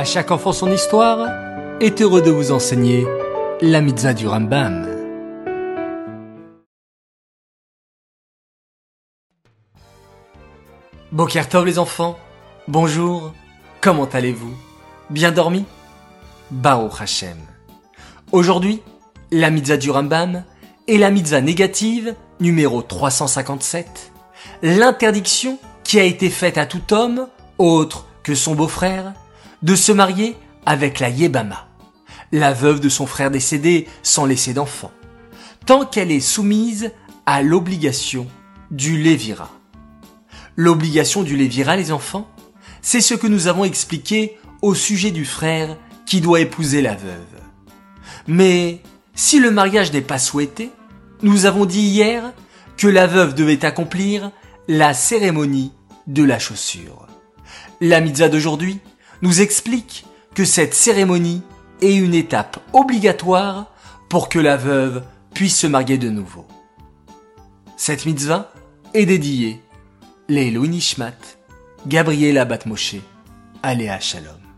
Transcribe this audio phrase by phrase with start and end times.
[0.00, 1.28] À chaque enfant son histoire
[1.78, 3.06] est heureux de vous enseigner
[3.60, 4.88] la mitzvah du Rambam.
[11.12, 12.18] Bokertov les enfants,
[12.66, 13.34] bonjour,
[13.82, 14.54] comment allez-vous?
[15.10, 15.66] Bien dormi?
[16.50, 17.36] Baruch Hashem.
[18.32, 18.80] Aujourd'hui,
[19.30, 20.44] la mitzvah du Rambam
[20.88, 24.12] est la mitzvah négative numéro 357,
[24.62, 29.12] l'interdiction qui a été faite à tout homme, autre que son beau-frère,
[29.62, 31.68] de se marier avec la Yébama,
[32.32, 34.92] la veuve de son frère décédé sans laisser d'enfant,
[35.66, 36.92] tant qu'elle est soumise
[37.26, 38.26] à l'obligation
[38.70, 39.50] du Lévira.
[40.56, 42.28] L'obligation du Lévira, les enfants,
[42.82, 47.40] c'est ce que nous avons expliqué au sujet du frère qui doit épouser la veuve.
[48.26, 48.80] Mais
[49.14, 50.70] si le mariage n'est pas souhaité,
[51.22, 52.32] nous avons dit hier
[52.76, 54.30] que la veuve devait accomplir
[54.68, 55.72] la cérémonie
[56.06, 57.06] de la chaussure.
[57.80, 58.80] La mitzvah d'aujourd'hui
[59.22, 61.42] nous explique que cette cérémonie
[61.80, 63.72] est une étape obligatoire
[64.08, 65.02] pour que la veuve
[65.34, 66.46] puisse se marier de nouveau.
[67.76, 68.52] Cette mitzvah
[68.94, 69.60] est dédiée
[70.28, 71.16] les Nishmat,
[71.86, 72.96] Gabriela Batmoshe,
[73.62, 74.49] Aléa Shalom.